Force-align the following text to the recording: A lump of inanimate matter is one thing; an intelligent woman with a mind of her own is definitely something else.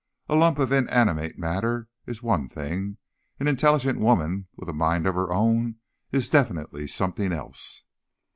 A 0.27 0.35
lump 0.35 0.57
of 0.57 0.71
inanimate 0.71 1.37
matter 1.37 1.87
is 2.07 2.23
one 2.23 2.49
thing; 2.49 2.97
an 3.39 3.47
intelligent 3.47 3.99
woman 3.99 4.47
with 4.55 4.67
a 4.67 4.73
mind 4.73 5.05
of 5.05 5.13
her 5.13 5.31
own 5.31 5.75
is 6.11 6.27
definitely 6.27 6.87
something 6.87 7.31
else. 7.31 7.83